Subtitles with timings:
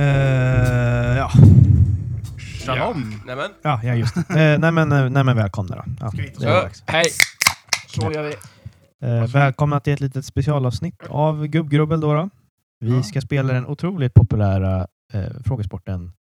[0.00, 1.30] Eh, ja.
[2.66, 3.22] Shalom!
[3.26, 3.50] Nämen.
[3.62, 4.52] ja, ja, just det.
[4.52, 5.82] Eh, nej, men, eh, nej, men välkomna då.
[6.00, 6.82] Ja, Ska vi ta det är Så, dags.
[6.86, 7.04] hej!
[7.88, 8.34] Så gör vi.
[9.06, 12.00] Eh, välkomna till ett litet specialavsnitt av Gubbgrubbel.
[12.00, 12.28] Då, då.
[12.80, 13.02] Vi Ja.
[13.02, 16.12] ska spela den otroligt populära eh, frågesporten.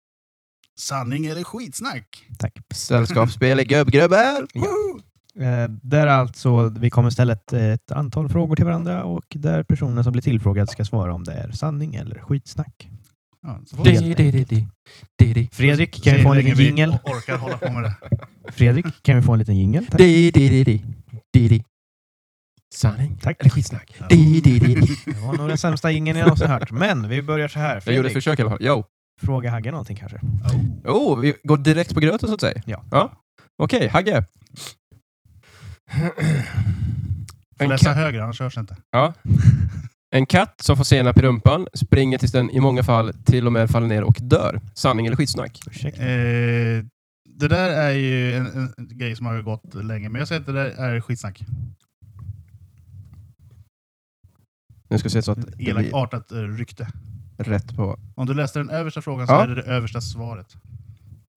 [0.79, 2.27] Sanning eller skitsnack?
[2.39, 2.59] Tack.
[2.75, 4.47] Sällskapsspel i gubbgrubbel.
[4.55, 4.67] Ja.
[5.45, 10.05] Eh, där alltså, vi kommer ställa ett, ett antal frågor till varandra och där personen
[10.05, 12.89] som blir tillfrågad ska svara om det är sanning eller skitsnack.
[13.43, 14.67] Ja, Di, di,
[15.25, 15.49] di.
[15.53, 16.99] Fredrik, kan vi få en liten jingel?
[17.05, 17.95] orkar hålla på med det.
[18.53, 19.87] Fredrik, kan vi få en liten jingel?
[22.75, 23.37] Sanning Tack.
[23.41, 23.95] eller skitsnack?
[24.11, 24.41] Di.
[24.41, 26.71] Det var nog den sämsta jingeln jag någonsin hört.
[26.71, 27.83] Men vi börjar så här.
[27.87, 28.59] Jag gjorde ett Fredrik, försök i alla fall.
[28.61, 28.85] Jo.
[29.21, 30.19] fråga Hagge någonting kanske?
[30.85, 30.97] Oh.
[30.97, 32.63] Oh, vi går direkt på gröten så att säga.
[32.67, 32.85] Ja.
[32.91, 33.13] ja.
[33.63, 34.25] Okej, Hagge.
[37.59, 38.77] Får läsa högre, annars hörs det inte.
[38.91, 39.15] ja.
[40.11, 43.53] En katt som får senap i rumpan springer tills den i många fall till och
[43.53, 44.61] med faller ner och dör.
[44.75, 45.61] Sanning eller skitsnack?
[45.67, 46.03] Ursäkta.
[46.03, 46.85] Eh,
[47.25, 48.47] det där är ju en,
[48.79, 51.41] en, grej som har gått länge, men jag säger att det där är skitsnack.
[54.91, 56.89] Nu ska se så att det blir elakartat uh, rykte.
[57.39, 57.99] rätt på.
[58.15, 59.43] Om du läste den översta frågan så Ja.
[59.43, 60.57] är det det översta svaret.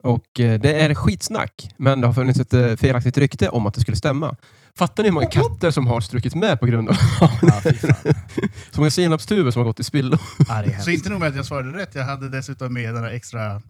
[0.03, 3.73] Och eh, det är skitsnack, men det har funnits ett eh, felaktigt rykte om att
[3.73, 4.35] det skulle stämma.
[4.77, 6.95] Fattar ni hur många katter som har strukit med på grund av
[7.41, 7.95] Ja, fy fan.
[8.71, 10.17] så många senapstuber som har gått i spillo?
[10.47, 10.79] Ja, det.
[10.81, 13.61] Så inte nog med att jag svarade rätt, jag hade dessutom med den här extra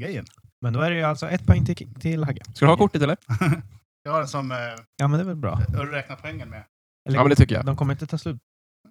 [0.00, 0.24] grejen.
[0.62, 2.42] Men då är det ju alltså ett poäng till, till Hagge.
[2.54, 3.16] Ska du ha kortet eller?
[4.04, 4.56] Jag har den som uh,
[4.96, 5.60] Ja, men det är väl bra.
[5.92, 6.62] räknar poängen med.
[7.08, 7.64] Eller, Ja, men det tycker jag.
[7.66, 8.36] De kommer inte ta slut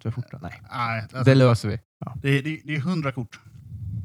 [0.04, 0.38] för fort då?
[0.42, 0.62] Nej.
[0.72, 1.80] Nej, alltså, Det löser vi.
[2.16, 3.40] det, är- det, är- det är hundra kort.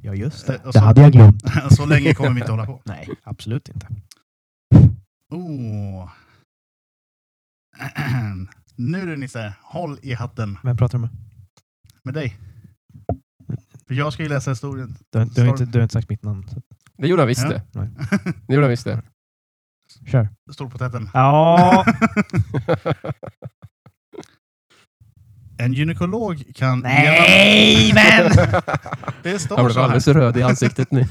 [0.02, 0.60] Ja, just Eh, det.
[0.64, 1.42] Det så- hade jag glömt.
[1.70, 2.82] så länge kommer vi inte hålla på.
[2.84, 3.86] Nej, absolut inte.
[5.30, 6.10] Oh.
[8.76, 11.10] nu du Nisse, håll i hatten Vem pratar du med?
[12.02, 12.36] med dig.
[13.88, 14.96] För jag ska ju läsa historien.
[15.10, 16.48] Du, har- du, har, inte, du har inte sagt mitt namn.
[16.48, 16.62] Så.
[16.98, 17.48] Det gjorde han visst Ja.
[17.48, 17.62] det.
[17.72, 17.88] Nej.
[18.46, 19.02] Det gjorde han visst det.
[20.06, 20.28] Kör.
[20.52, 21.10] Storpotäten.
[21.14, 21.84] Ja,
[25.58, 26.80] En gynekolog kan...
[26.80, 28.30] nej men!
[29.22, 29.84] Det Han står blev så här.
[29.84, 31.00] alldeles röd i ansiktet nu.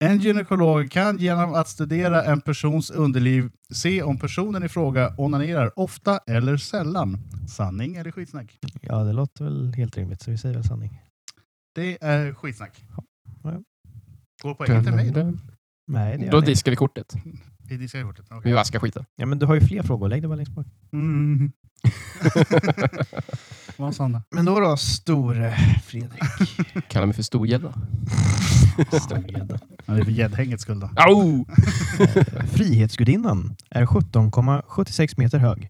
[0.00, 5.78] En gynekolog kan genom att studera en persons underliv se om personen i fråga onanerar
[5.78, 7.18] ofta eller sällan.
[7.48, 8.58] Sanning eller skitsnack?
[8.80, 11.02] Ja, det låter väl helt rimligt, så vi säger väl sanning.
[11.74, 12.84] Det är skitsnack.
[13.42, 13.62] Ja.
[14.42, 15.32] Går poängen till mig då?
[15.86, 16.46] Nej, det gör Då det.
[16.46, 17.14] diskar vi kortet.
[17.68, 18.26] Vi diskar kortet.
[18.30, 18.40] okej.
[18.44, 19.04] Vi vaskar skiten.
[19.16, 20.08] Ja, men du har ju fler frågor.
[20.08, 20.66] Lägg det bara längst bak.
[20.92, 21.52] Mm.
[23.76, 24.22] Vad sa han då?
[24.30, 26.22] Men då då, store Fredrik.
[26.88, 27.74] Kallar mig för storgädda.
[29.02, 29.58] Storgädda.
[29.88, 30.90] Ja, det är för gäddhängets skull då.
[30.96, 31.44] Au!
[32.52, 35.68] Frihetsgudinnan är 17,76 meter hög.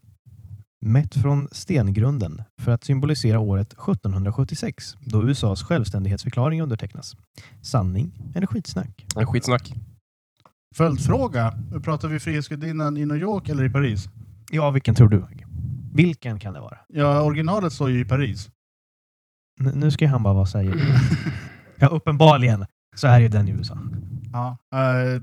[0.85, 7.15] Mätt från stengrunden för att symbolisera året 1776 då USAs självständighetsförklaring undertecknas.
[7.61, 9.05] Sanning eller skitsnack?
[9.15, 9.73] En skitsnack.
[10.75, 11.53] Följdfråga.
[11.83, 14.09] Pratar vi Frihetsgudinnan i New York eller i Paris?
[14.51, 15.25] Ja, vilken tror du?
[15.93, 16.77] Vilken kan det vara?
[16.87, 18.49] Ja, originalet står ju i Paris.
[19.61, 20.75] N- nu ska han bara vad säger.
[21.81, 22.65] Ja, uppenbarligen
[22.99, 23.77] så är ju den i USA.
[24.33, 24.57] Ja.
[24.73, 25.21] eh,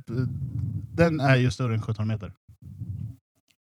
[0.94, 2.32] den är ju större än 17 meter.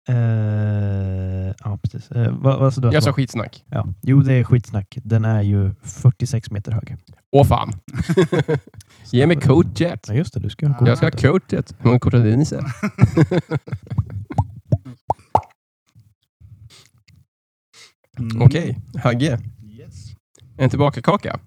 [0.09, 2.11] Eh, ja, precis.
[2.11, 2.89] Uh, vad, vad sa du?
[2.91, 3.65] Jag sa skitsnack.
[3.69, 3.87] ja.
[4.01, 4.97] Jo, det är skitsnack.
[5.03, 6.97] Den är ju 46 meter hög.
[7.31, 7.71] Åh fan!
[9.11, 9.37] Ge mig
[9.75, 10.05] jet.
[10.07, 10.39] Ja, just det.
[10.39, 11.75] Du ska ha Jag ska ha code jet.
[11.79, 12.45] Hur många kort hade ni?
[18.19, 18.41] Mm.
[18.41, 19.39] Okej, Hagge.
[19.63, 19.95] Yes.
[20.57, 21.39] En tillbaka-kaka.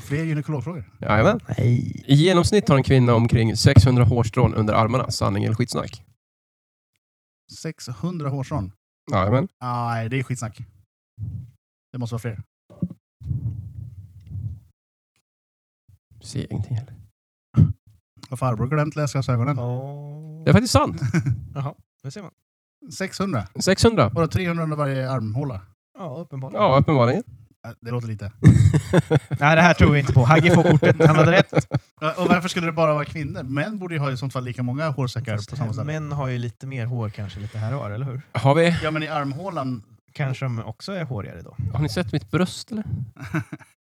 [0.00, 0.84] Fler gynekologfrågor.
[1.00, 1.40] Jajamän.
[1.48, 2.02] Nej.
[2.06, 5.10] I genomsnitt har en kvinna omkring 600 hårstrån under armarna.
[5.10, 6.02] Sanning eller skitsnack?
[7.60, 8.72] 600 hårstrån.
[9.12, 9.48] Jajamän.
[9.60, 10.58] Nej, det är skitsnack.
[11.92, 12.42] Det måste vara fler.
[16.22, 16.94] Ser ingenting heller.
[18.30, 19.56] Har farbror glömt läsglasögonen?
[20.44, 21.00] Det är faktiskt sant.
[21.54, 22.30] Jaha, det ser man.
[22.92, 23.46] 600.
[23.60, 24.10] 600.
[24.10, 25.60] Bara 300 under varje armhåla.
[25.98, 26.62] Ja, uppenbarligen.
[26.62, 27.22] Ja, uppenbarligen.
[27.66, 28.32] Äh, Det låter lite.
[29.40, 30.24] Nej, det här tror vi inte på.
[30.24, 30.96] Hagge får kortet.
[31.06, 31.52] Han hade rätt.
[32.16, 33.42] Och varför skulle det bara vara kvinnor?
[33.42, 36.00] Män borde ju ha i sånt fall lika många hårsäckar på samma ställe.
[36.00, 38.22] Män har ju lite mer hår kanske lite här och var, eller hur?
[38.32, 38.76] Har vi...
[38.82, 39.82] Ja, men i armhålan...
[40.14, 41.56] Kanske de också är hårigare då.
[41.72, 42.84] Har ni sett mitt bröst eller?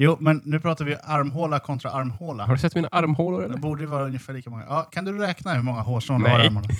[0.00, 2.46] Jo, men nu pratar vi armhåla kontra armhåla.
[2.46, 3.56] Har du sett mina armhålor Det eller?
[3.58, 4.64] borde ju vara ungefär lika många.
[4.68, 6.46] Ja, kan du räkna hur många hårstrån du har i Nej.
[6.46, 6.70] armhålan?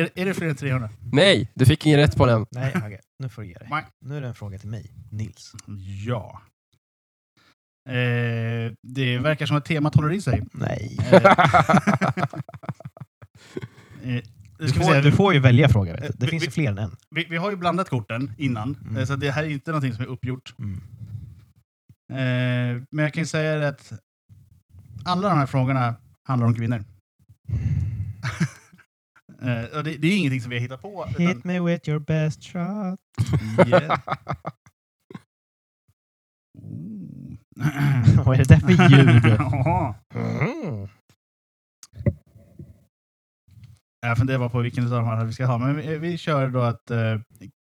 [0.00, 0.90] är, är det fler än 300?
[1.12, 2.46] Nej, du fick ingen rätt på den.
[2.50, 3.00] Nej, Hagge.
[3.18, 3.68] Nu får du ge dig.
[3.70, 3.84] Nej.
[4.04, 5.52] Nu är det en fråga till mig, Nils.
[6.06, 6.40] Ja.
[7.88, 10.42] Eh, det verkar som att temat håller i sig.
[10.52, 10.96] Nej.
[11.12, 11.14] Eh,
[14.16, 14.22] eh,
[14.58, 15.00] Du får, se.
[15.00, 15.92] du får ju välja fråga.
[15.92, 16.08] Vet du.
[16.08, 16.96] Det Vi- finns ju fler än en.
[17.10, 18.96] Vi, vi har ju blandat korten innan, Mm.
[18.96, 20.54] eh, så det här är inte någonting som är uppgjort.
[20.58, 20.80] Mm.
[22.12, 23.92] Eh, men jag kan ju säga att
[25.04, 25.94] alla de här frågorna
[26.28, 26.76] handlar om kvinnor.
[29.42, 31.04] eh, det, det är ingenting som vi har hittat på.
[31.04, 33.00] Hit Utan, me with your best shot.
[33.66, 34.00] yeah.
[38.24, 39.38] Vad är det där för ljud?
[40.14, 40.88] Mm.
[44.00, 46.48] Jag funderar bara på vilken av de här vi ska ha, men vi, vi kör
[46.48, 47.20] då att eh,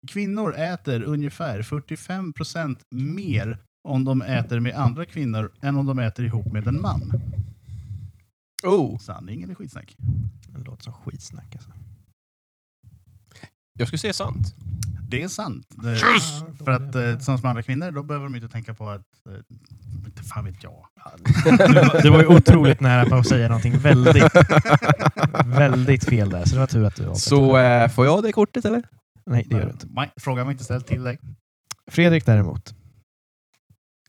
[0.07, 5.99] kvinnor äter ungefär 45 procent mer om de äter med andra kvinnor än om de
[5.99, 7.21] äter ihop med en man.
[8.63, 9.95] Oh, Sanning eller skitsnack?
[10.47, 11.71] Det låter som skitsnack alltså.
[13.73, 14.55] jag skulle säga sant.
[15.09, 15.67] Det är sant.
[15.69, 15.95] Det,
[16.57, 19.01] för att eh, tillsammans med andra kvinnor, då behöver de inte tänka på att...
[19.29, 19.35] Eh,
[20.05, 20.87] inte fan vet jag.
[22.03, 24.23] Du var ju otroligt nära på att säga någonting väldigt,
[25.45, 27.19] väldigt fel där, så det var tur att du avbröt.
[27.19, 28.83] Så eh, får jag det kortet eller?
[29.25, 29.87] Nej, det gör du inte.
[29.89, 31.19] Nej, Frågan var inte ställd till dig.
[31.91, 32.75] Fredrik däremot.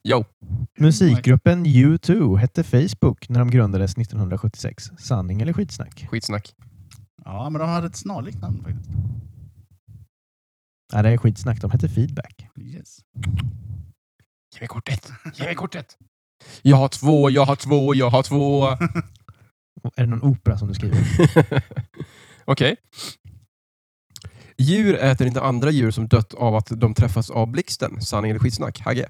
[0.05, 0.25] Jo.
[0.79, 4.91] Musikgruppen U2 hette Facebook när de grundades 1976.
[4.99, 6.07] Sanning eller skitsnack?
[6.11, 6.55] Skitsnack.
[7.25, 8.91] Ja, men de hade ett snarlikt namn faktiskt.
[10.93, 11.61] Nej, det är skitsnack.
[11.61, 12.47] De hette Feedback.
[12.61, 12.99] Yes.
[14.55, 15.13] Ge mig kortet.
[15.35, 15.99] Ge mig kortet.
[16.63, 18.67] Jag har två, jag har två, jag har två.
[19.97, 21.05] Är det någon opera som du skriver?
[22.45, 22.77] Okej.
[24.59, 28.01] Djur äter inte andra djur som dött av att de träffas av blixten.
[28.01, 28.81] Sanning eller skitsnack?
[28.81, 29.09] Hagge?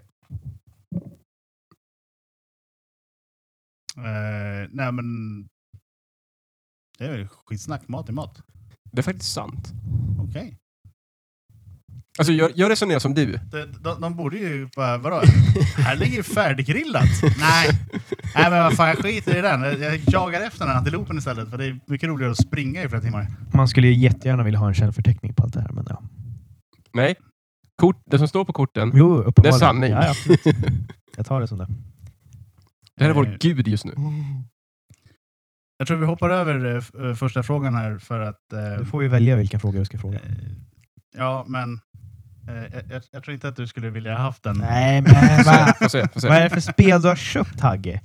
[3.97, 5.05] Eh, nej, men...
[6.99, 7.89] Det är väl skitsnack.
[7.89, 8.43] Mat är mat.
[8.93, 9.73] Det är faktiskt sant.
[10.29, 10.59] Okej.
[12.19, 13.33] Alltså, jag, jag resonerar som du.
[13.33, 15.17] De, de, de borde ju bara, vadå?
[15.77, 17.09] Här ligger ju färdiggrillat.
[17.23, 17.71] Nej.
[18.35, 19.62] Nej men vad fan, jag skiter i den.
[19.62, 21.50] Jag jag jagar efter den här antilopen istället.
[21.50, 23.27] För det är mycket roligare att springa i flera timmar.
[23.55, 26.03] Man skulle ju jättegärna vilja ha en källförteckning på allt det här, men ja.
[26.95, 27.15] Nej.
[27.77, 29.33] Kort, det som står på korten, Jo.
[29.37, 29.91] Det är sanning.
[29.91, 30.56] Ja, absolut.
[31.17, 31.67] Jag tar det som det.
[32.97, 33.37] Det här är vår Nej.
[33.41, 33.94] gud just nu.
[35.79, 38.53] Jag tror vi hoppar över eh, eh, första frågan här för att...
[38.53, 40.19] eh, Du får ju välja vilken fråga du ska fråga.
[40.19, 40.23] eh,
[41.17, 41.81] ja, men...
[42.49, 44.59] eh, jag, jag, jag tror inte att du skulle vilja ha haft den.
[44.59, 45.75] Nej, men va?
[45.79, 46.29] Får se, får se.
[46.29, 48.00] vad är det för spel du har köpt, Hagge?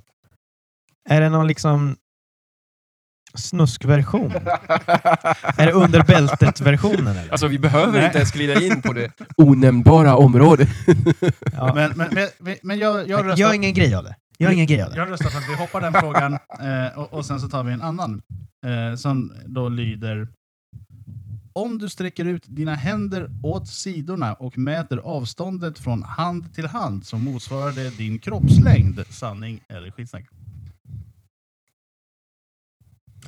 [1.08, 1.96] Är det någon liksom
[3.34, 4.32] snuskversion?
[5.56, 7.06] Är det under bältet-versionen?
[7.16, 7.30] eller?
[7.30, 8.04] Alltså, vi behöver Nej.
[8.06, 10.68] inte ens glida in på det onämnbara området.
[11.52, 11.72] ja.
[11.74, 12.08] Men, men,
[12.40, 13.36] men, men jag, jag röstar...
[13.36, 14.16] Gör ingen grej av det.
[14.38, 14.96] Gör ingen grej av det.
[14.96, 17.72] Jag röstar för att vi hoppar den frågan eh, och, och sen så tar vi
[17.72, 18.22] en annan.
[18.66, 20.28] Eh, som då lyder...
[21.52, 27.06] Om du sträcker ut dina händer åt sidorna och mäter avståndet från hand till hand
[27.06, 29.00] så motsvarar det din kroppslängd.
[29.10, 30.24] Sanning eller skitsnack?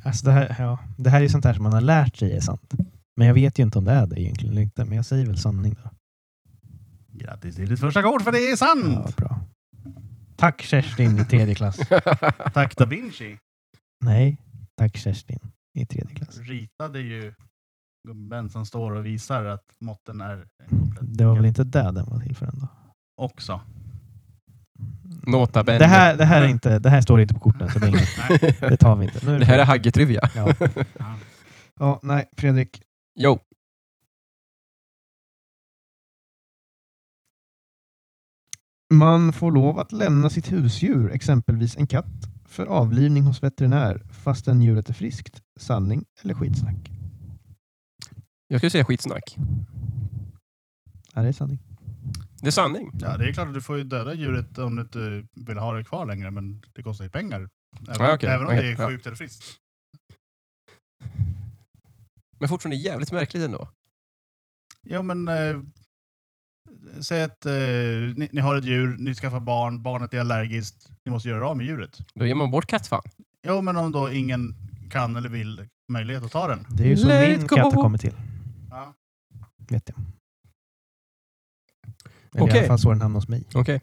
[0.03, 2.41] Alltså det, här, ja, det här är sånt här som man har lärt sig är
[2.41, 2.75] sant.
[3.17, 4.85] Men jag vet ju inte om det är det egentligen eller inte.
[4.85, 5.91] Men jag säger väl sanning då.
[7.13, 9.17] Grattis till ditt första kort för det är Ja, sant!
[9.17, 9.40] bra.
[10.41, 11.77] Tack Kerstin i tredje klass.
[12.55, 13.39] Tack Da Vinci.
[14.05, 14.37] Nej,
[14.77, 15.39] tack Kerstin
[15.79, 16.39] i tredje klass.
[16.39, 17.35] Ritade ju
[18.09, 21.17] gubben som står och visar att måtten är komplett.
[21.19, 22.69] Det var väl inte det den var till för ändå?
[23.17, 23.61] Också.
[25.27, 25.79] Nota bene.
[25.79, 27.89] Det här, det, här är inte, det här står inte på korten, så det, är
[27.89, 29.27] inget, det tar vi inte.
[29.27, 30.31] Nu Det här är Hagge-trivia.
[30.37, 30.55] Ja.
[30.99, 31.17] Ja.
[31.81, 32.83] ja, nej, Fredrik.
[33.21, 33.39] Jo.
[38.95, 42.07] Man får lov att lämna sitt husdjur, exempelvis en katt,
[42.49, 45.43] för avlivning hos veterinär fastän djuret är friskt.
[45.61, 46.91] Sanning eller skitsnack?
[48.49, 49.37] Jag skulle säga skitsnack.
[51.15, 51.59] Ja, det är sanning.
[52.41, 52.91] Det är sanning.
[53.01, 55.73] Ja, det är klart att du får ju döda djuret om du inte vill ha
[55.75, 57.49] det kvar längre, men det kostar ju pengar.
[57.89, 58.89] Även, Ja, okej, även om okej, det är ja.
[58.89, 59.45] sjukt eller friskt.
[62.39, 63.69] Men fortfarande jävligt märkligt ändå.
[64.83, 65.61] Ja, men eh,
[67.01, 67.53] säg att eh,
[68.17, 71.57] ni, ni har ett djur, ni skaffar barn, barnet är allergiskt, ni måste göra av
[71.57, 71.99] med djuret.
[72.15, 73.03] Då ger man bort kattfan.
[73.47, 74.55] Jo, men om då ingen
[74.91, 76.67] kan eller vill möjlighet att ta den.
[76.71, 77.57] Det är ju så Let min go.
[77.57, 78.15] katt har kommit till.
[78.71, 78.95] Ja.
[79.69, 79.99] Vet jag.
[82.35, 82.59] Eller i Okej.
[82.59, 83.45] alla fall så den hamnade hos mig.
[83.55, 83.81] Okej.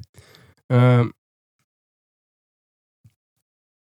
[0.73, 1.13] Ehm.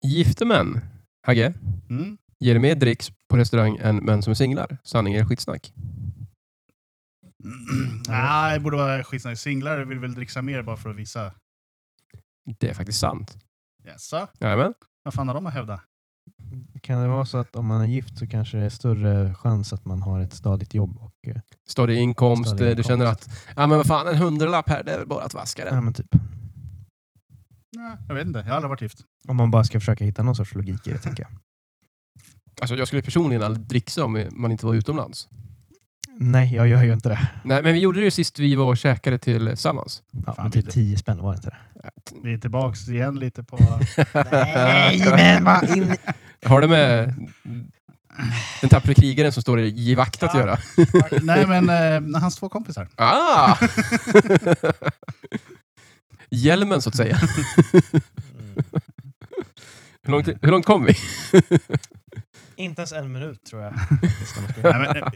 [0.06, 0.80] gifte män,
[1.26, 1.54] Hagge,
[1.90, 2.18] Mm.
[2.40, 4.78] ger mer dricks på restaurang än män som är singlar.
[4.84, 5.72] Sanning eller skitsnack?
[8.08, 9.38] Nej, det borde vara skitsnack.
[9.38, 11.32] Singlar vill väl dricksa mer bara för att visa.
[12.58, 13.36] Det är faktiskt sant.
[13.84, 14.28] Jaså?
[14.40, 14.74] Jajamän.
[15.02, 15.80] Vad fan har de att hävda?
[16.82, 19.72] Kan det vara så att om man är gift så kanske det är större chans
[19.72, 20.98] att man har ett stadigt jobb?
[20.98, 21.36] Och, eh,
[21.68, 22.88] Stadig inkomst, Stadig eh, du inkomst.
[22.88, 25.64] känner att ja men vad fan, en hundralapp här, det är väl bara att vaska
[25.64, 25.84] ja, den.
[25.84, 26.14] men typ.
[27.76, 28.98] Nej, jag vet inte, jag har aldrig varit gift.
[29.28, 31.32] Om man bara ska försöka hitta någon sorts logik i det, tänker jag.
[32.60, 35.28] Alltså jag skulle personligen aldrig dricksa om man inte var utomlands.
[36.18, 37.28] Nej, jag gör ju inte det.
[37.44, 40.02] Nej, men vi gjorde det ju sist vi var och käkade tillsammans.
[40.26, 40.74] Ja, Fan, men typ lite.
[40.74, 41.56] 10 10 spänn var det inte det?
[42.22, 43.58] Vi är tillbaks igen lite på...
[44.32, 45.96] Nej, men vad in...
[46.44, 47.14] Har det med
[48.60, 50.40] den tappre krigaren som står i givakt att Ja.
[50.40, 50.58] göra?
[51.22, 51.70] Nej, men
[52.14, 52.88] eh, hans två kompisar.
[52.96, 53.56] Ah!
[56.30, 57.16] Hjälmen så att säga.
[60.02, 60.94] Hur långt, hur långt kom vi?
[62.56, 63.72] Inte ens en minut tror jag.
[64.62, 65.08] Nej, men, eh,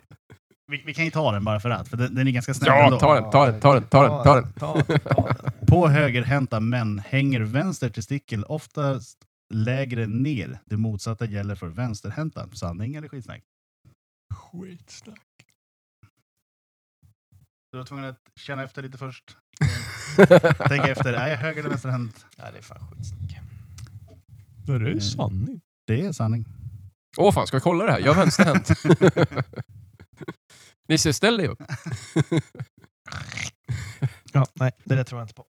[0.71, 2.69] vi, vi kan ju ta den bara för att, för den, den är ganska snäll
[2.69, 2.99] Ja, ändå.
[3.01, 4.53] ta den, ta den, ta den, ta den, ta den.
[4.53, 5.53] Ta den, ta den.
[5.67, 9.19] På högerhänta män hänger vänster testikel oftast
[9.55, 10.59] lägre ner.
[10.65, 12.49] Det motsatta gäller för vänsterhänta.
[12.53, 13.43] Sanning eller skitsnack?
[14.35, 15.19] Skitsnack.
[17.73, 19.37] Du var tvungen att känna efter lite först.
[20.69, 22.27] Tänk efter, är jag höger eller vänsterhänt?
[22.37, 23.41] Ja, det är fan skitsnack.
[24.67, 25.01] Det är Mm.
[25.01, 25.61] sanning.
[25.87, 26.45] Det är sanning.
[27.17, 28.01] Åh fan, ska vi kolla det här?
[28.01, 28.69] Jag har vänsterhänt.
[30.89, 31.63] Nisse, ställ dig upp.
[34.33, 35.45] Ja, nej, det där tror jag inte på.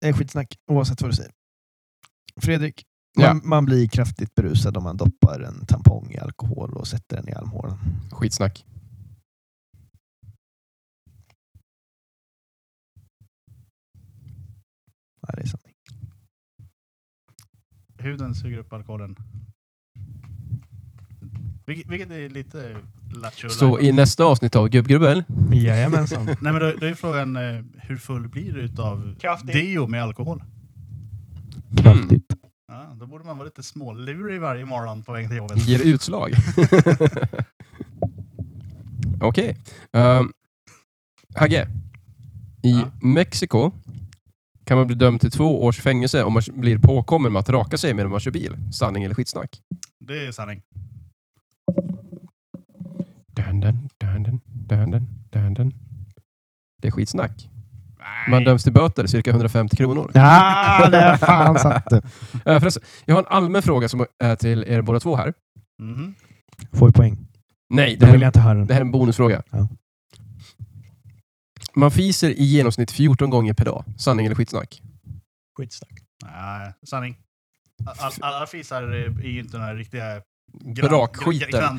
[0.00, 1.32] Det är skitsnack oavsett vad du säger.
[2.40, 2.84] Fredrik,
[3.18, 3.34] Ja.
[3.34, 7.28] man, man blir kraftigt berusad om man doppar en tampong i alkohol och sätter den
[7.28, 7.78] i armhålan.
[8.12, 8.64] Skitsnack.
[15.22, 15.74] Nej, det är sanning.
[17.98, 19.16] Huden suger upp alkoholen.
[21.66, 22.76] Vilket, vilket är lite
[23.10, 26.24] lattjo Så i nästa avsnitt av Gubbgrubbel, Jajamensan.
[26.26, 27.42] Nej men då, då är frågan, eh,
[27.76, 29.52] hur full blir du utav Kraftigt.
[29.52, 30.42] deo med alkohol?
[31.82, 32.24] Kraftigt.
[32.68, 35.66] Ja, då borde man vara lite smålurig varje morgon på väg till jobbet.
[35.68, 36.32] ger utslag.
[39.20, 39.56] Okej.
[39.92, 40.32] Um,
[41.34, 41.68] Hagge.
[42.62, 42.90] I Ja.
[43.02, 43.70] Mexiko
[44.64, 47.78] kan man bli dömd till två års fängelse om man blir påkommen med att raka
[47.78, 48.56] sig medan man kör bil.
[48.72, 49.60] Sanning eller skitsnack?
[50.00, 50.62] Det är sanning.
[53.50, 55.72] Dun, dun, dun, dun, dun, dun, dun, dun.
[56.82, 57.48] Det är skitsnack.
[57.98, 58.30] Nej.
[58.30, 60.10] Man döms till böter, cirka 150 kronor.
[60.14, 62.02] Ja, där fan satt det.
[62.50, 65.34] Uh, förresten, jag har en allmän fråga som är till er båda två här.
[65.82, 66.14] Mhm.
[66.72, 67.26] Får vi poäng?
[67.68, 69.42] Nej, det här, vill jag inte höra det här är en bonusfråga.
[69.50, 69.68] Ja.
[71.74, 73.84] Man fiser i genomsnitt 14 gånger per dag.
[73.96, 74.82] Sanning eller skitsnack?
[75.56, 75.92] Skitsnack.
[76.24, 77.16] Nej, sanning.
[77.86, 81.78] All, alla fisar är ju inte här riktiga Brakskiten.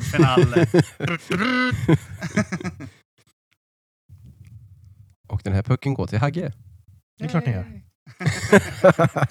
[5.28, 6.52] Och den här pucken går till Hagge.
[7.18, 7.82] Det är klart ni gör.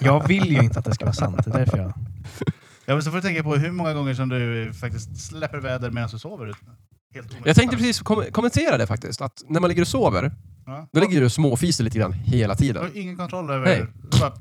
[0.00, 1.44] Jag vill ju inte att det ska vara sant.
[1.44, 1.92] Det är därför jag...
[2.86, 5.90] Ja, men så får du tänka på hur många gånger som du faktiskt släpper väder
[5.90, 6.54] medan du sover.
[7.14, 7.36] Helt.
[7.44, 9.20] Jag tänkte precis kom kommentera det faktiskt.
[9.20, 10.32] Att när man ligger och sover,
[10.66, 10.88] Ja.
[10.92, 12.82] då ligger du och småfiser lite grann hela tiden.
[12.82, 13.64] har ingen kontroll över...
[13.64, 13.86] Nej.
[14.20, 14.32] Bara,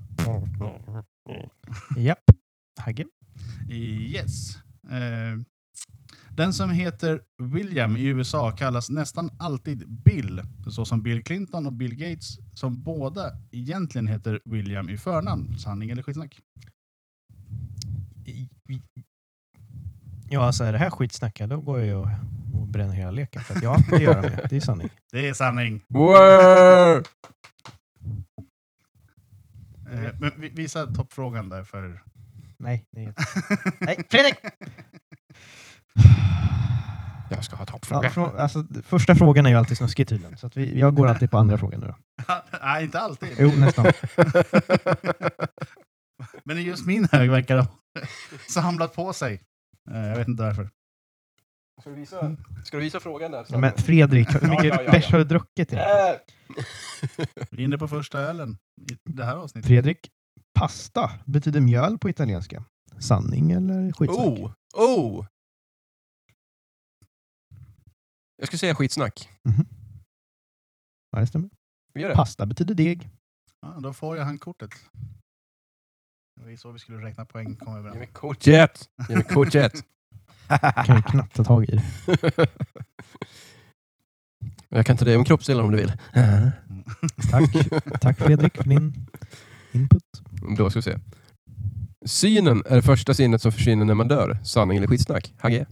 [1.98, 2.20] Japp.
[2.79, 3.05] Hagge.
[3.70, 4.58] Yes.
[4.89, 5.39] Eh,
[6.29, 11.73] den som heter William i USA kallas nästan alltid Bill, så som Bill Clinton och
[11.73, 15.57] Bill Gates, som båda egentligen heter William i förnamn.
[15.57, 16.39] Sanning eller skitsnack?
[20.29, 22.07] Ja, alltså är det här skitsnack, ja, då går jag och,
[22.61, 23.41] och bränner hela leken.
[23.41, 24.29] För att ja, det gör ju.
[24.50, 24.89] Det är sanning.
[25.11, 25.81] Det är sanning.
[25.89, 27.03] Wow!
[29.91, 32.03] Eh, men vi- visa toppfrågan där för...
[32.62, 33.13] Nej, nej.
[33.80, 34.36] nej, Fredrik!
[37.30, 38.10] Jag ska ha Ja, toppfråga.
[38.10, 40.38] frå- alltså, första frågan är ju alltid snuskig tydligen.
[40.38, 41.96] Så att vi, jag går alltid på andra frågan nu då.
[42.62, 43.30] Nej, inte alltid.
[43.39, 43.86] Jo, nästan.
[46.44, 47.68] Men just min hög verkar ha
[48.50, 49.41] samlat på sig.
[49.91, 50.70] Eh, jag vet inte varför.
[51.82, 53.58] Ska du visa, ska du visa frågan där?
[53.58, 55.12] Men Fredrik, hur mycket Ja, ja, ja, bärs ja.
[55.12, 55.74] har du druckit?
[55.74, 55.80] Äh.
[57.51, 58.58] Vi är inne på första ölen
[58.91, 59.68] i det här avsnittet.
[59.68, 60.10] Fredrik,
[60.53, 62.63] pasta betyder mjöl på italienska.
[63.00, 64.27] Sanning eller skitsnack?
[64.27, 64.51] Oh!
[64.74, 65.25] Oh!
[68.38, 69.29] Jag ska säga skitsnack.
[71.12, 71.50] Ja, det stämmer.
[71.93, 72.15] Vi gör det.
[72.15, 73.10] Pasta betyder deg.
[73.62, 74.72] Ja, då får jag handkortet.
[76.36, 77.55] Det var ju så vi skulle räkna poäng.
[77.55, 77.98] Kom Ge överens.
[77.98, 78.89] mig kortet!
[79.10, 79.74] Ge mig kortet!
[80.86, 81.84] kan ju knappt ta tag i det.
[84.70, 85.93] Jag kan ta dig om kroppsdelar om du vill.
[87.31, 87.51] Tack.
[88.01, 89.08] Tack Fredrik för din
[89.72, 90.04] input.
[90.58, 91.00] Då ska vi se.
[92.06, 94.40] Synen är det första sinnet som försvinner när man dör.
[94.44, 95.34] Sanning eller skitsnack?
[95.40, 95.66] Hagge?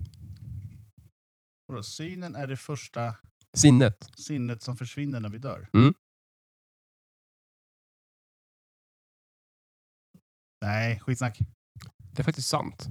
[1.67, 3.15] Vadå, Synen är det första
[3.57, 4.09] Sinnet.
[4.17, 5.67] sinnet som försvinner när vi dör.
[5.73, 5.93] Mm.
[10.61, 11.39] Nej, skitsnack.
[12.11, 12.87] Det är faktiskt sant.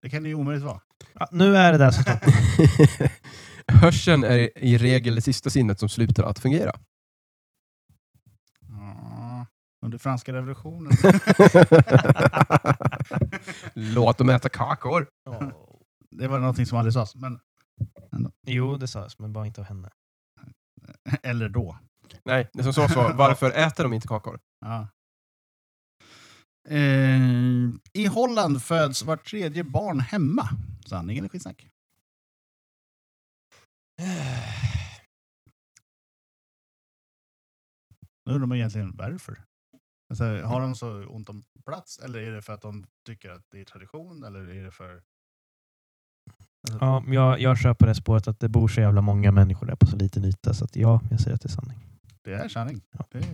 [0.00, 0.80] Det kan det ju omöjligt vara.
[1.14, 2.18] Ja, nu är det där som står.
[3.72, 6.72] Hörseln är i regel det sista sinnet som slutar att fungera.
[9.86, 10.92] Under franska revolutionen.
[13.74, 15.08] Låt dem äta kakor.
[16.10, 17.14] det var någonting som aldrig sades.
[17.14, 17.40] Men
[18.46, 19.90] Jo, det sades, men bara inte av henne.
[21.22, 21.78] Eller då.
[22.24, 24.38] Nej, det som sades var varför äter de inte kakor?
[24.60, 24.88] Ja.
[26.68, 27.20] Eh,
[27.92, 30.48] I Holland föds var tredje barn hemma.
[30.86, 31.68] Sanning eller skitsnack?
[38.26, 39.42] Nu undrar man egentligen varför.
[40.08, 43.42] Alltså, har de så ont om plats eller är det för att de tycker att
[43.50, 45.02] det är tradition eller är det för...
[46.70, 49.66] Alltså, Ja, jag, jag kör på det spåret att det bor så jävla många människor
[49.66, 51.78] där på så liten yta, så att ja, jag säger att det är sanning.
[52.22, 52.80] Det är sanning.
[52.90, 53.04] Ja.
[53.10, 53.24] Det är,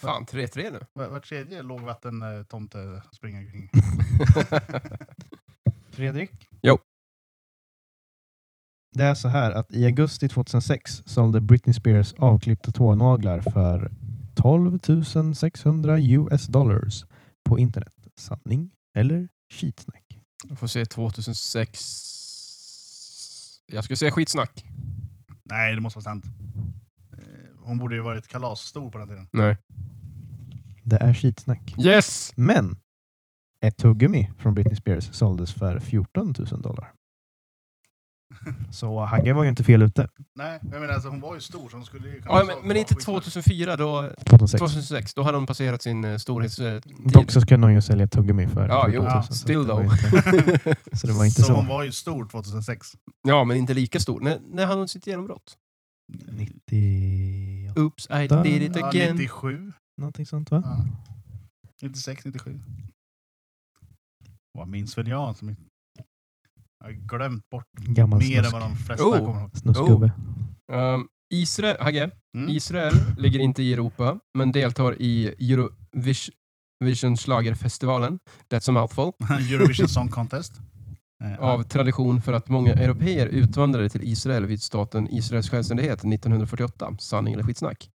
[0.00, 0.80] Fan, 3-3 nu.
[0.92, 3.70] var, var tredje lågvattentomte springer omkring.
[5.90, 6.30] Fredrik?
[6.62, 6.78] Jo.
[8.96, 13.90] Det är så här att i augusti 2006 sålde Britney Spears avklippta tånaglar för
[14.42, 17.04] 12 600 US dollars
[17.48, 17.94] på internet.
[18.16, 20.18] Sanning eller skitsnack?
[20.48, 21.80] Jag får se 2006.
[23.66, 24.64] Jag skulle säga skitsnack.
[25.44, 26.24] Nej, det måste vara sant.
[27.12, 27.18] Eh,
[27.60, 29.28] Hon borde ju varit kalasstor på den tiden.
[29.32, 29.56] Nej.
[30.82, 31.74] Det är skitsnack.
[31.78, 32.32] Yes!
[32.36, 32.76] Men
[33.66, 36.92] ett tuggummi från Britney Spears såldes för 14 000 dollar.
[38.70, 40.08] Så Hagge var ju inte fel ute.
[40.34, 42.76] Nej, jag menar alltså hon var ju stor så hon skulle ju Ja, men, men
[42.76, 43.12] inte skitstor.
[43.20, 44.58] 2004, då, 2006.
[44.60, 45.14] 2006.
[45.14, 46.82] Då hade hon passerat sin eh, storhetstid.
[47.04, 49.10] Dock så skulle någon ju sälja tuggummi för Ja, 14 jo, 000.
[49.12, 49.82] ja, så still var though.
[49.82, 51.52] inte- Så det var inte så, så.
[51.54, 52.86] hon var ju stor 2006.
[53.28, 54.20] Ja, men inte lika stor.
[54.20, 55.56] När, när hade hon sitt genombrott?
[56.30, 57.72] 90...
[57.76, 59.16] Oops, I did it Ja, again.
[59.16, 59.72] 97.
[60.00, 60.62] Någonting sånt va?
[60.64, 60.86] Ja.
[61.82, 62.60] 96, 97.
[64.52, 65.36] Vad minns väl jag?
[65.36, 65.56] Som
[66.80, 69.18] jag har glömt bort Gammal mer än vad de flesta Oh.
[69.26, 69.56] kommer ihåg.
[69.56, 70.12] snuskgubbe.
[70.72, 72.48] Um, Israel, Hagge, Mm.
[72.56, 78.18] Israel ligger inte i Europa, men deltar i Eurovision Schlagerfestivalen.
[78.48, 79.12] That's a mouthful.
[79.54, 80.52] Eurovision Song Contest.
[81.24, 86.96] Eh, Av tradition för att många europeer utvandrade till Israel vid staten Israels självständighet 1948.
[86.98, 87.90] Sanning eller skitsnack?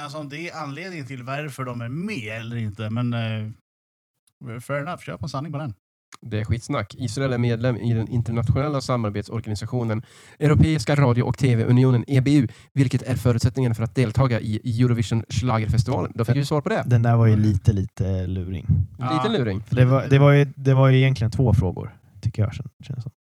[0.00, 4.80] Alltså om det är anledningen till varför de är med eller inte, men eh, fair
[4.82, 5.74] enough, kör på en sanning på den.
[6.20, 6.94] Det är skitsnack.
[6.98, 10.02] Israel är medlem i den internationella samarbetsorganisationen
[10.38, 16.12] Europeiska radio och tv-unionen, EBU, vilket är förutsättningen för att deltaga i Eurovision Schlagerfestivalen.
[16.14, 16.82] Då fick vi svar på det.
[16.86, 18.66] Den där var ju lite, lite luring.
[18.98, 19.12] Ja.
[19.14, 19.62] Liten luring.
[19.70, 22.50] Det, var, det, var ju, det var ju egentligen två frågor, tycker jag.
[22.52, 23.12] kän- Känns som.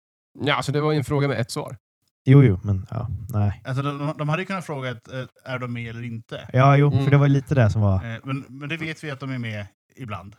[0.45, 1.77] Ja, så det var ju en fråga med ett svar.
[2.25, 3.61] Jo, jo, men ja, nej.
[3.65, 6.49] Alltså, de, de hade ju kunnat fråga ett, eh, är de med eller inte.
[6.53, 7.03] Ja, jo, Mm.
[7.03, 7.95] för det var lite det som var...
[7.95, 10.35] Eh, men, men det vet vi att de är med ibland.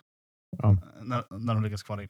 [0.59, 0.71] Ja.
[0.73, 2.09] Eh, När, när de lyckas kvala in.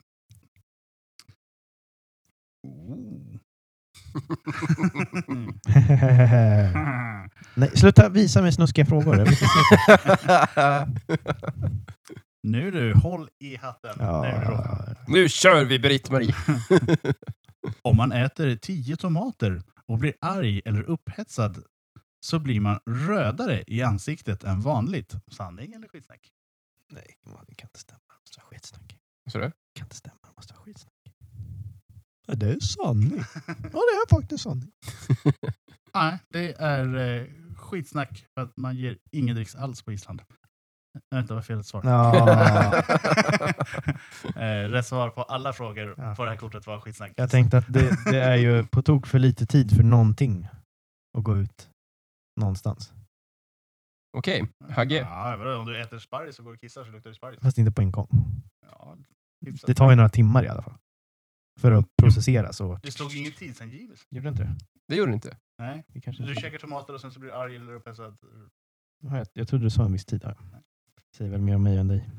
[7.57, 9.24] Nej, sluta visa mig snuskiga frågor.
[12.42, 13.96] Nu du, håll i hatten.
[13.98, 16.35] Ja, Nej, nu kör vi Britt-Marie!
[17.83, 21.64] Om man äter tio tomater och blir arg eller upphetsad
[22.27, 25.14] så blir man rödare i ansiktet än vanligt.
[25.33, 26.31] Sanning eller skitsnack?
[26.92, 28.00] nej, det kan inte stämma.
[28.09, 28.98] Det måste vara skitsnack.
[29.33, 29.46] Så det?
[29.46, 30.18] Det kan inte stämma.
[30.22, 30.93] Det måste vara skitsnack.
[32.26, 33.18] Ja, det är sanning.
[33.46, 34.70] Ja, det är faktiskt sanning.
[35.94, 40.22] Nej, det är eh, skitsnack för att man ger ingen dricks alls på Island.
[41.10, 41.82] Jag vet inte vad fel svar.
[41.84, 42.78] Ja,
[44.37, 46.14] eh, rätt svar på alla frågor Ja.
[46.14, 47.12] på det här kortet var skitsnack.
[47.16, 50.48] jag tänkte att det, det är ju på tok för lite tid för någonting
[51.18, 51.68] att gå ut
[52.40, 52.92] någonstans.
[54.16, 54.96] Okej, Hagge.
[54.96, 57.40] Ja, vadå, om du äter sparris och går och kissar så luktar det sparris.
[57.42, 58.08] Fast inte på en gång.
[58.70, 58.96] Ja,
[59.46, 59.66] hyfsat.
[59.66, 60.74] Det tar ju några timmar i alla fall.
[61.61, 62.79] För att processera så...
[62.83, 64.05] det stod ingen tidsangivelse.
[64.11, 64.57] Gjorde det inte det?
[64.88, 65.37] Det gjorde du inte.
[65.59, 65.85] Nej.
[65.88, 68.17] det kanske Du käkar tomater och sen så blir du arg eller upphetsad.
[69.03, 70.21] Ja, jag, jag trodde du sa en viss tid.
[70.25, 70.35] Ja.
[71.17, 72.11] Säger väl mer om mig än dig.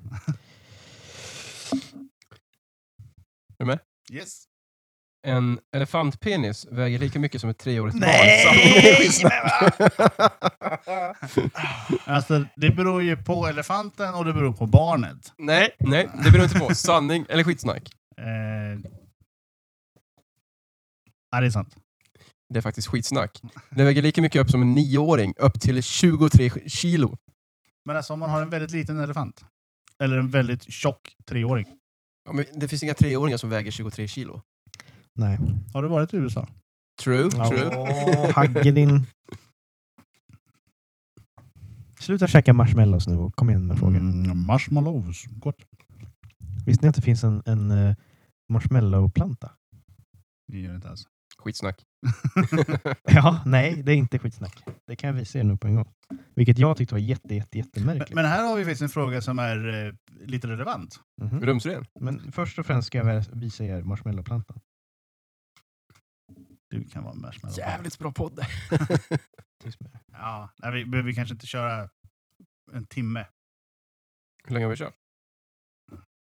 [4.12, 4.43] Yes.
[5.28, 8.95] En elefantpenis väger lika mycket som ett treårigt Nej, barn.
[8.95, 9.74] Skitsnack?
[12.06, 15.34] Alltså, det beror ju på elefanten och det beror på barnet.
[15.38, 16.76] nej, nej, det beror inte på.
[16.76, 17.89] Sanning eller skitsnack?
[18.17, 18.91] Eh...
[21.36, 21.76] Ja, det är sant.
[22.54, 23.41] Det är faktiskt skitsnack.
[23.69, 27.17] Det väger lika mycket upp som en nioåring, upp till 23 kilo.
[27.86, 29.45] Men alltså om man har en väldigt liten elefant.
[30.04, 31.65] Eller en väldigt tjock treåring.
[32.26, 34.41] Ja, men det finns inga treåringar som väger 23 kilo.
[35.19, 35.39] Nej.
[35.74, 36.48] Har du varit i USA?
[37.04, 37.71] True, true.
[37.76, 39.06] Åh, Hagge din...
[42.00, 43.98] Sluta käka marshmallows nu och kom igen med frågor.
[43.98, 45.26] Mm, marshmallows.
[45.26, 45.58] Gott.
[46.65, 47.95] Visste ni att det finns en, en uh,
[48.50, 49.52] marshmallowplanta?
[50.48, 51.08] Det gör det inte alls.
[51.38, 51.84] Skitsnack.
[53.04, 54.63] Ja, nej, det är inte skitsnack.
[54.88, 55.93] Det kan jag visa er nu på en gång.
[56.36, 58.13] Vilket jag tyckte var jätte, jätte, Men, jättemärkligt.
[58.15, 59.93] men här har vi faktiskt en fråga som är eh,
[60.28, 61.00] lite relevant.
[61.21, 61.41] Mhm.
[61.41, 61.86] Rumsren.
[62.00, 64.60] Men först och främst ska jag visa er marshmallowplantan.
[66.69, 67.58] Du kan vara en marshmallow.
[67.58, 68.39] Jävligt bra podd.
[69.63, 70.00] Tyst med det.
[70.12, 71.89] Ja, nej, vi behöver kanske inte köra
[72.71, 73.26] en timme.
[74.48, 74.93] Hur länge har vi kört?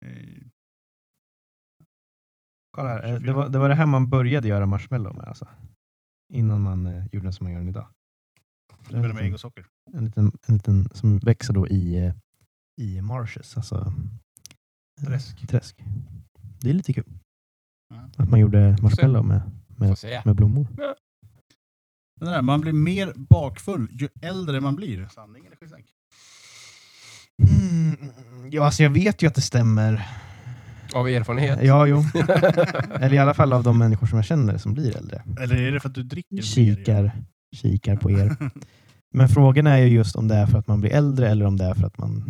[0.07, 0.43] Eh,
[2.77, 3.27] Kolla här, eh, 24.
[3.27, 5.49] det var, det var det här man började göra marshmallow med alltså.
[6.35, 7.87] Innan man eh, gjorde den som man gör den idag.
[8.89, 9.67] Du börjar med ägg och socker.
[9.93, 12.15] En liten, en liten som växer då i, eh,
[12.81, 13.93] i marshes, alltså
[15.01, 15.49] eh, Träsk.
[15.49, 15.77] träsk.
[16.61, 17.05] Det är lite kul.
[17.95, 18.11] Ja.
[18.17, 19.41] Att man gjorde marshmallow med,
[19.79, 20.23] Får med, se.
[20.25, 20.67] med blommor.
[22.21, 25.07] Den där, man blir mer bakfull ju äldre man blir.
[25.09, 25.85] Sanning eller skitsnack?
[27.43, 28.13] Mm,
[28.51, 30.09] ja, alltså jag vet ju att det stämmer.
[30.97, 31.59] Av erfarenhet.
[31.63, 32.05] Ja, jo.
[33.01, 35.23] Eller i alla fall av de människor som jag känner som blir äldre.
[35.41, 36.43] Eller är det för att du dricker mer?
[36.43, 37.13] Kikar,
[37.57, 38.37] kikar på er.
[39.15, 41.57] Men frågan är ju just om det är för att man blir äldre eller om
[41.57, 42.25] det är för att man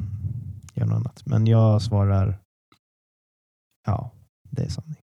[0.74, 1.26] gör något annat.
[1.26, 2.38] Men jag svarar
[3.86, 4.12] ja,
[4.50, 4.96] det är sanning.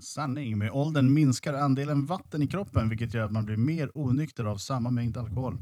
[0.00, 0.58] Sanning.
[0.58, 4.56] Med åldern minskar andelen vatten i kroppen vilket gör att man blir mer onykter av
[4.56, 5.58] samma mängd alkohol.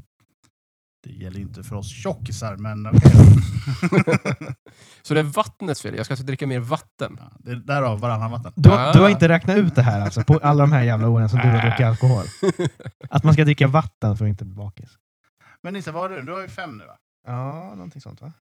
[1.07, 3.13] Det gäller inte för oss tjockisar, men okej.
[5.03, 5.97] Så det är vattnets fel.
[5.97, 7.17] Jag ska alltså dricka mer vatten.
[7.21, 8.53] ja, det är därav varannan vatten.
[8.57, 8.93] Du, Ah.
[8.93, 11.39] du har inte räknat ut det här alltså, på alla de här jävla åren som
[11.39, 12.25] du har druckit alkohol?
[13.11, 14.91] Att man ska dricka vatten för att inte bli bakis?
[15.63, 16.23] Men Nisse, vad har du?
[16.23, 16.97] Du har ju fem nu va?
[17.27, 18.33] Ja, någonting sånt va?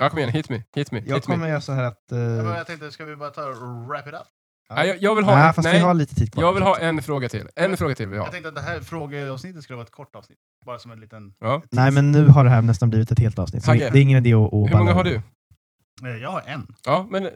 [0.00, 0.30] Ja, kom igen.
[0.30, 0.62] Hit me.
[0.74, 0.98] Hit me.
[1.06, 1.34] Jag Hit me.
[1.34, 2.12] kommer göra så här att...
[2.12, 4.20] eh, Jag, bara, jag tänkte, ska vi bara ta och wrap it up?
[4.70, 5.34] Nej, jag, jag vill ha...
[5.36, 6.42] nej, en, fast vi nej, har lite tid kvar.
[6.44, 7.48] jag vill ha en fråga till.
[7.56, 10.16] En fråga till vill jag Jag tänkte att det här frågeavsnittet skulle vara ett kort
[10.16, 10.38] avsnitt.
[10.66, 11.34] Bara som en liten...
[11.40, 11.62] Ja.
[11.70, 13.64] Nej, men nu har det här nästan blivit ett helt avsnitt.
[13.64, 13.90] Så Hagge.
[13.92, 15.14] det är ingen idé att, att Hur många har du?
[16.04, 16.74] Eh, Jag har en.
[16.84, 17.28] Ja, men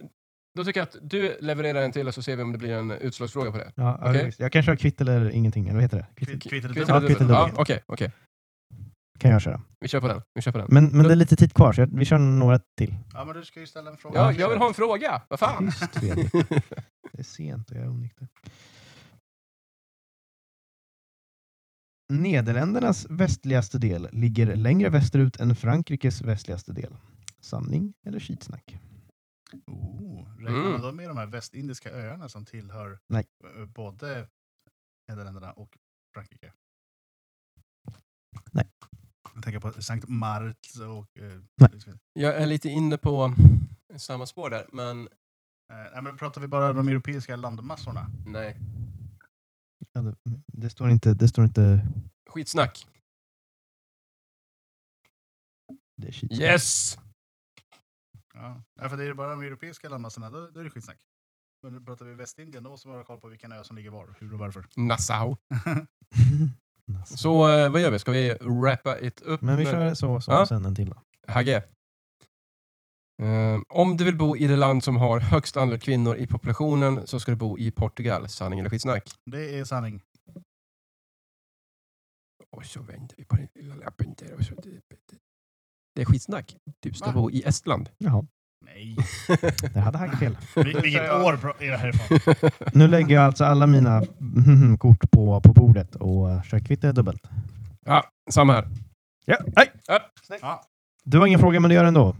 [0.56, 2.72] då tycker jag att du levererar en till och så ser vi om det blir
[2.72, 3.72] en utslagsfråga på det.
[3.74, 4.40] Ja, visst.
[4.40, 6.06] Jag kan köra kvitt eller ingenting, eller vad heter det?
[6.16, 8.12] Kvitt, Kvitt, kvitt eller Kvitt kvitt okej.
[9.18, 9.62] Kan jag köra.
[9.80, 10.22] Vi kör på den.
[10.34, 10.66] Vi kör på den.
[10.70, 12.94] Men, men det är lite tid kvar, så jag, vi kör några till.
[13.12, 14.20] Ja, men du ska ju ställa en fråga.
[14.20, 15.22] Ja, jag vill ha en fråga.
[15.28, 15.66] Vad fan?
[15.66, 16.32] Tyst, Fredrik.
[17.12, 18.28] Det är sent och jag är onykter.
[22.12, 26.96] Nederländernas västligaste del ligger längre västerut än Frankrikes västligaste del.
[27.40, 28.78] Sanning eller skitsnack?
[29.66, 30.72] Oh, räknar Mm.
[30.72, 33.26] man då med de här västindiska öarna som tillhör Nej.
[33.58, 34.28] eh, både
[35.08, 35.78] Nederländerna och
[36.14, 36.52] Frankrike?
[38.52, 38.68] Nej.
[39.38, 41.18] Jag tänker på Sankt Marts och...
[41.22, 41.70] Eh, Nej.
[42.12, 43.34] Jag är lite inne på
[43.96, 45.08] samma spår där, men
[45.72, 48.10] Eh, nej, men pratar vi bara de europeiska landmassorna?
[48.26, 48.56] nej.
[49.92, 51.86] Ja, det, det, står inte, det står inte...
[52.26, 52.86] Skitsnack.
[55.96, 56.40] Det är skitsnack.
[56.40, 56.98] Yes!
[58.34, 58.62] Ja.
[58.74, 60.98] ja, för det är bara de europeiska landmassorna, då, då är det skitsnack.
[61.62, 63.90] Men nu pratar vi Västindien, då måste man ha koll på vilken ö som ligger
[63.90, 64.66] var, hur och varför.
[64.76, 65.36] Nassau.
[66.96, 67.16] Alltså.
[67.16, 67.98] Så eh, vad gör vi?
[67.98, 69.42] Ska vi wrappa it upp?
[69.42, 70.46] Men vi kör så, så Ja.
[70.46, 71.02] sen en till då.
[71.28, 71.56] Hagge.
[73.22, 77.06] Eh, om du vill bo i det land som har högst andel kvinnor i populationen
[77.06, 78.28] så ska du bo i Portugal.
[78.28, 79.10] Sanning eller skitsnack?
[79.30, 80.02] Det är sanning.
[82.50, 84.34] Och så vänder vi på den lilla lappen där.
[84.34, 84.80] Och så det,
[85.94, 86.56] det är skitsnack.
[86.80, 87.12] Du ska Va?
[87.12, 87.90] bo i Estland.
[87.98, 88.26] Jaha,
[88.64, 88.96] Nej.
[89.74, 90.36] det hade Hagge fel.
[90.54, 92.50] Vil- Vilket år är det härifrån?
[92.72, 94.02] Nu lägger jag alltså alla mina
[94.78, 97.22] kort på, på bordet och eh, kör kvitt eller dubbelt.
[97.86, 98.68] ja, samma här.
[99.24, 99.72] Ja, nej.
[100.40, 100.64] Ja.
[101.04, 102.16] Du har ingen fråga, men du gör det ändå.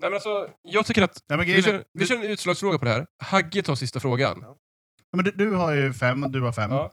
[0.00, 2.78] Nej, men alltså, jag tycker att Ja, men vi kör, är- vi kör en utslagsfråga
[2.78, 3.06] på det här.
[3.22, 4.38] Hagge tar sista frågan.
[4.42, 4.56] Ja,
[5.16, 6.70] men du, du har ju fem och du har fem.
[6.70, 6.92] Ja.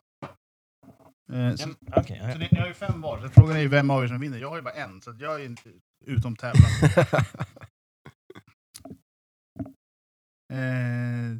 [1.33, 3.19] Eh, så, Okay, så ni, ni har ju fem var.
[3.21, 4.37] Så Frågan är ju vem av er som vinner.
[4.37, 5.69] Jag har ju bara en, så jag är inte
[6.05, 6.63] utom tävlan.
[10.51, 11.37] Eh,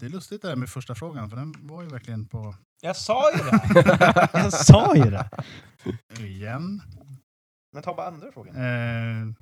[0.00, 2.54] det är lustigt det där med första frågan, för den var ju verkligen på...
[2.82, 4.28] Jag sa ju det!
[4.32, 5.28] jag sa ju det!
[6.20, 6.82] Igen.
[7.72, 8.56] Men ta bara andra frågan.
[8.56, 9.34] Eh,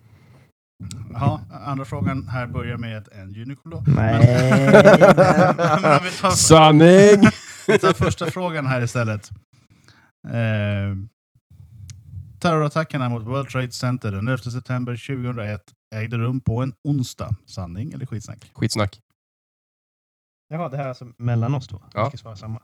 [1.12, 3.84] ja, andra frågan här börjar med en då.
[3.86, 4.26] Nej!
[6.20, 7.30] Tar, Sanning!
[7.66, 9.30] vi tar första frågan här istället.
[10.28, 10.96] Eh,
[12.40, 17.36] terrorattackerna mot World Trade Center den 11 september 2001 ägde rum på en onsdag.
[17.46, 18.50] Sanning eller skitsnack?
[18.54, 19.00] Skitsnack.
[20.48, 21.82] Jaha, det här är alltså mellan oss då?
[21.94, 22.04] Ja.
[22.04, 22.62] Vi ska svara samma.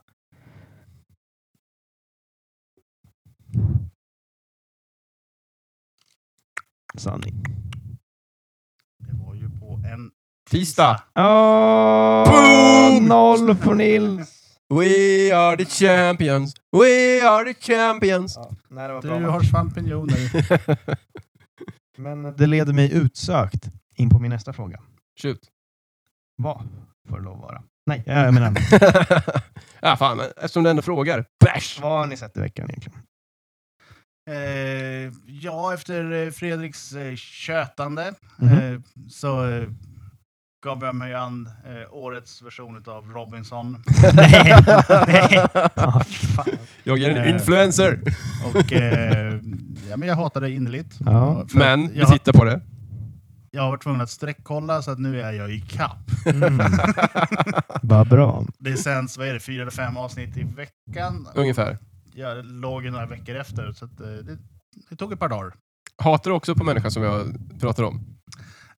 [6.97, 7.43] Sanning.
[8.97, 10.11] Det var ju på en
[10.49, 11.03] Tisdag.
[11.15, 13.05] Åh, Boom!
[13.05, 14.35] Noll för Nils!
[14.69, 16.53] We are the champions.
[16.71, 18.35] We are the champions.
[18.35, 20.17] Ja, nej, det var Du har svampinjoner.
[21.99, 24.79] Men det leder mig utsökt in på min nästa fråga.
[25.21, 25.39] Shoot.
[26.37, 26.67] Vad
[27.09, 27.63] får det lov att vara?
[27.85, 28.53] Nej, jag menar,
[29.81, 31.25] ja, fan, eftersom du ändå frågar.
[31.45, 31.79] Bash!
[31.81, 32.99] vad har ni sett i veckan egentligen?
[34.29, 38.53] Eh, ja, efter eh, Fredriks eh, tjötande Mhm.
[38.57, 39.67] eh, så eh,
[40.63, 43.83] gav jag mig an eh, årets version av Robinson.
[44.13, 44.55] nej,
[45.07, 45.45] nej.
[45.75, 46.45] Ah, fan.
[46.83, 47.29] Jag är en Eh.
[47.29, 47.99] influencer!
[48.53, 49.39] Och eh,
[49.89, 50.95] ja, men jag hatar det innerligt.
[51.05, 51.45] Ja.
[51.53, 52.61] Men vi tittar på det.
[53.51, 56.09] jag har varit tvungen att sträckkolla så att nu är jag i kapp.
[56.25, 56.57] Mm.
[57.81, 58.45] Vad bra.
[58.57, 61.27] Det sänds, vad är det, fyra eller fem avsnitt i veckan.
[61.35, 61.77] Ungefär.
[62.13, 64.37] Jag låg några veckor efter, så att, eh, det,
[64.89, 65.53] det tog ett par dagar.
[66.01, 67.25] Hatar du också på människan som jag
[67.59, 68.01] pratar om?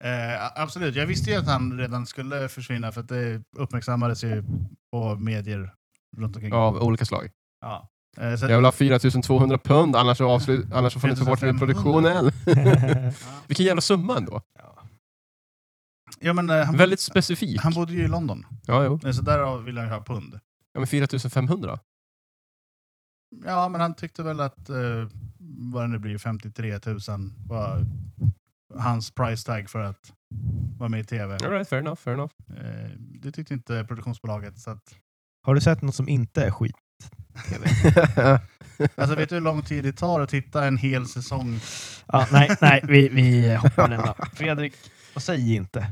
[0.03, 4.43] Eh, absolut, jag visste ju att han redan skulle försvinna för att det uppmärksammades ju
[4.91, 5.73] på medier
[6.17, 6.53] runt omkring.
[6.53, 7.29] Av olika slag.
[7.61, 7.87] Ja.
[8.17, 11.25] Eh, så, Jag vill ha 4200 pund, annars så, avslut, annars så får ni inte
[11.25, 11.65] bort 4500.
[11.65, 12.31] produktionen.
[12.45, 13.11] ja.
[13.47, 14.41] Vilken jävla summa ändå.
[16.19, 17.61] ja, men, eh, han, Väldigt specifik.
[17.61, 18.99] han bodde ju i London, Ja, jo.
[19.05, 20.33] eh, så därav ville han ju ha pund.
[20.73, 21.79] Ja, men 4500?
[23.45, 25.07] Ja, men han tyckte väl att eh,
[25.73, 26.99] vad det nu blir, 53 000
[27.47, 27.81] var
[28.77, 30.11] hans price tag för att
[30.77, 31.33] vara med i tv.
[31.43, 32.33] All right, fair enough, fair enough.
[32.49, 34.59] Eh, det tyckte inte produktionsbolaget.
[34.59, 34.83] Så att,
[35.43, 36.75] Har du sett något som inte är skit?
[38.95, 41.59] alltså, vet du hur lång tid det tar att titta en hel säsong?
[42.07, 44.15] Ja, nej, nej, vi, vi hoppar den då.
[44.33, 44.73] Fredrik,
[45.13, 45.87] vad säg inte.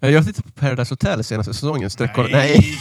[0.00, 1.90] Ja, Jag tittade på Paradise Hotel senaste säsongen.
[1.98, 2.10] Nej.
[2.32, 2.60] Nej.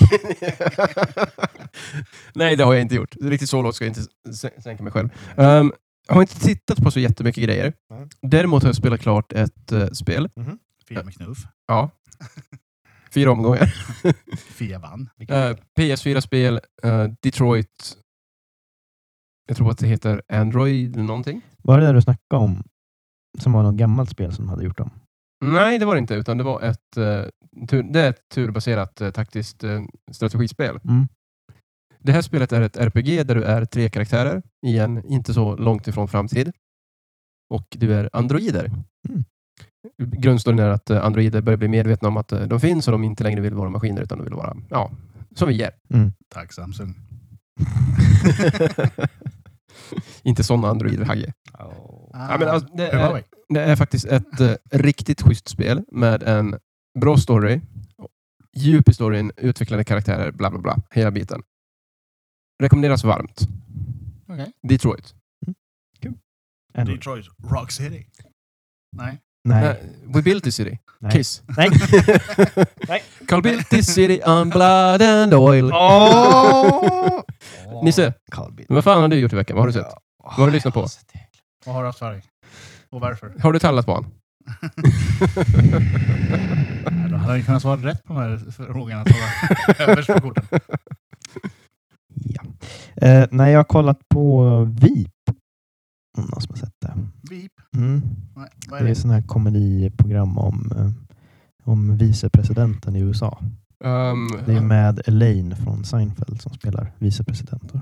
[2.36, 3.15] Nej, det har jag inte gjort.
[3.21, 5.10] Riktigt så lågt ska jag inte sä- sänka mig själv.
[5.36, 5.73] Um,
[6.07, 7.73] jag har inte tittat på så jättemycket grejer.
[7.89, 8.07] Nej.
[8.21, 10.29] Däremot har jag spelat klart ett eh, spel.
[10.87, 11.37] Fia med knuff.
[11.67, 11.89] Ja.
[13.13, 13.73] Fyra omgångar.
[14.37, 15.09] Fia vann.
[15.21, 17.97] Uh, PS4-spel, eh, Detroit.
[19.47, 21.41] Jag tror att det heter Android någonting.
[21.57, 22.63] Var det där du snackade om?
[23.39, 24.89] Som var något gammalt spel som de hade gjort om?
[25.43, 26.15] Nej, det var det inte.
[26.15, 27.23] Utan det var ett, eh,
[27.67, 30.79] tur, det är ett turbaserat eh, taktiskt eh, strategispel.
[30.83, 31.07] Mm.
[32.03, 35.55] Det här spelet är ett RPG där du är tre karaktärer i en inte så
[35.55, 36.51] långt ifrån framtid.
[37.49, 38.65] Och du är androider.
[39.09, 39.23] Mm.
[40.03, 43.03] Grundstoryn är att eh, androider börjar bli medvetna om att eh, de finns och de
[43.03, 44.91] inte längre vill vara maskiner utan de vill vara ja,
[45.35, 45.71] som vi är.
[46.29, 46.95] Tack Samsung.
[50.23, 51.33] inte sådana androider, Hagge.
[51.57, 56.55] Ja, men alltså, det, är, det är faktiskt ett eh, riktigt schysst spel med en
[56.99, 57.61] bra story,
[58.55, 60.77] djup i storyn, utvecklade karaktärer, bla bla bla.
[60.91, 61.43] Hela biten.
[62.61, 63.41] Rekommenderas varmt.
[64.29, 64.51] Okej.
[64.67, 65.15] Detroit.
[66.75, 66.91] Ändå.
[66.91, 68.05] Detroit Rock City.
[68.97, 69.19] Nej.
[69.43, 69.83] Nej.
[70.05, 70.77] We built this city.
[70.99, 71.11] Nej.
[71.11, 71.41] Kiss.
[71.57, 71.69] Nej.
[72.87, 73.03] Nej.
[73.27, 75.71] Carl built this city on blood and oil.
[75.73, 77.21] Åh!
[77.83, 78.13] Nisse,
[78.69, 79.55] vad fan har du gjort i veckan?
[79.55, 79.85] Vad har du sett?
[80.23, 80.87] Vad har du lyssnat på?
[81.65, 82.21] Vad har du haft för?
[82.89, 83.33] Och varför?
[83.39, 84.11] Har du tallat på honom?
[86.91, 89.05] Nej, Då hade han kunnat svara rätt på de här frågorna.
[89.05, 89.13] som
[89.77, 90.45] var Överst på korten.
[92.25, 92.43] Ja.
[93.07, 94.43] Eh, nej, jag har kollat på
[94.81, 95.09] VIP.
[96.17, 96.93] Om någon som har sett det.
[97.29, 97.51] Beep.
[97.75, 98.01] Mm.
[98.36, 98.95] Nej, vad Det är är det?
[98.95, 100.89] sådana här komediprogram om, eh,
[101.63, 103.39] om vicepresidenten i USA.
[103.83, 107.73] Um, Det är med Elaine från Seinfeld som spelar vicepresident.
[107.73, 107.81] Oh,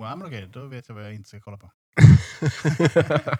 [0.00, 1.70] ja, men okej, då vet jag vad jag inte ska kolla på.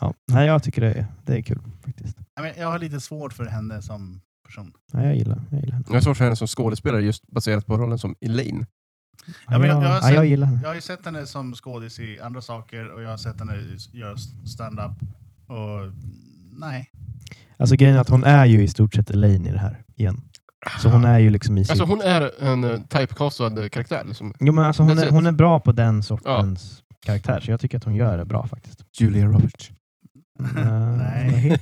[0.00, 0.14] Ja.
[0.32, 2.18] Nej, jag tycker det är, det är kul faktiskt.
[2.56, 4.72] Jag har lite svårt för henne som person.
[4.92, 5.84] Nej, jag gillar, jag gillar henne.
[5.88, 8.66] jag har svårt för henne som skådespelare just baserat på rollen som Elaine.
[9.48, 10.60] Ja, men jag- jag, har ja, sett- jag gillar henne.
[10.62, 13.54] Jag har ju sett henne som skådis i andra saker och jag har sett henne
[13.92, 14.92] göra stand-up.
[15.46, 15.92] Och
[16.52, 16.90] nej.
[17.58, 20.20] Alltså grejen är att hon är ju i stort sett Elaine i det här igen.
[20.82, 21.70] Så hon är ju liksom i sitt...
[21.70, 24.04] Alltså hon är en uh, typecastad karaktär.
[24.06, 24.34] Liksom.
[24.40, 27.76] Jo, men alltså hon, är, hon är bra på den sortens karaktär, så jag tycker
[27.78, 28.84] att hon gör det bra faktiskt.
[29.00, 29.70] Julia Roberts.
[30.56, 31.60] Eh, Nej.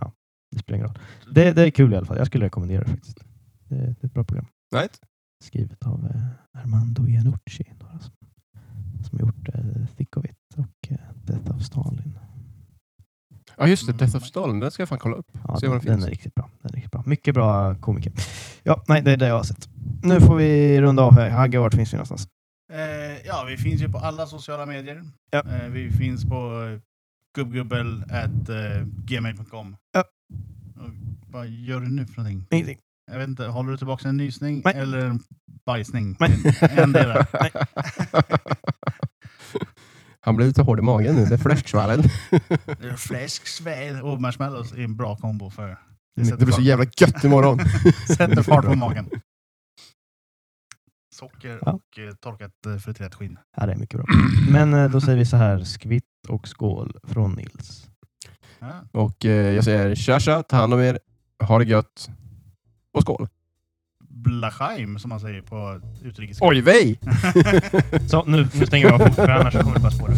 [0.00, 0.12] Ja,
[0.52, 0.98] det spelar ingen roll.
[1.30, 2.16] Det, det är kul i alla fall.
[2.18, 3.18] Jag skulle rekommendera det faktiskt.
[3.68, 4.46] Det, det är ett bra program.
[4.74, 5.00] Right?
[5.44, 8.12] Skrivet av eh, Armando Iannucci, några som,
[9.08, 12.18] som gjort eh, Thick of It och eh, Death of Stalin.
[13.56, 14.60] Ja just det, Death of Stalin.
[14.60, 15.26] Den ska jag fan kolla upp.
[15.48, 16.50] Ja, den, den är riktigt bra.
[16.62, 17.02] Den är riktigt bra.
[17.06, 18.12] Mycket bra komiker.
[18.62, 19.68] Ja, nej, det är det jag har sett.
[20.02, 21.30] Nu får vi runda av här.
[21.30, 22.28] Hagge, vart finns vi någonstans?
[22.72, 25.02] Eh, ja, vi finns ju på alla sociala medier.
[25.30, 25.38] Ja.
[25.38, 26.78] Eh, vi finns på eh,
[27.36, 29.76] gubbgubbel.gmail.com.
[29.92, 30.04] Ja.
[30.76, 30.90] Och
[31.26, 32.46] Vad gör du nu för någonting?
[32.50, 32.78] Ingenting.
[33.10, 34.74] Jag vet inte, håller du tillbaka en nysning Nej.
[34.76, 35.20] eller en
[35.66, 36.16] bajsning?
[36.20, 36.42] Nej.
[36.60, 37.26] En- Endera.
[40.20, 41.24] Han blev lite hård i magen nu.
[41.24, 42.02] Det är fläsksvallen.
[42.96, 45.78] Fläsksväl och marshmallows är en bra kombo för...
[46.16, 47.58] Det Det blir så jävla gött imorgon.
[48.16, 49.10] sätter fart på magen.
[51.14, 51.72] Socker Ja.
[51.72, 53.38] och eh, torkat eh, friterat skinn.
[53.56, 54.06] Ja, det är mycket bra.
[54.50, 55.64] Men eh, då säger vi så här.
[55.64, 57.86] Skvitt och skål från Nils.
[58.58, 58.72] Ja.
[58.92, 60.98] Och eh, jag säger tja tja, ta hand om er,
[61.42, 62.08] ha det gött
[62.98, 63.28] och skål.
[64.08, 66.46] Blachaim som man säger på utrikesska.
[66.46, 67.00] Oj vej!
[68.10, 70.12] Så nu, nu stänger vi av fort, för annars kommer det bara spåra.